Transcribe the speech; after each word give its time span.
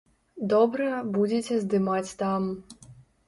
Добра, 0.53 0.87
будзеце 1.17 1.59
здымаць 1.65 2.15
там. 2.25 2.49